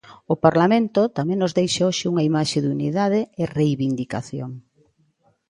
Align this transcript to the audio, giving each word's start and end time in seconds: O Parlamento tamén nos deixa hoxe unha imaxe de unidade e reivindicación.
O 0.33 0.35
Parlamento 0.45 1.01
tamén 1.17 1.37
nos 1.39 1.55
deixa 1.59 1.87
hoxe 1.89 2.05
unha 2.11 2.25
imaxe 2.29 2.57
de 2.63 2.69
unidade 2.77 3.21
e 3.41 3.43
reivindicación. 3.57 4.51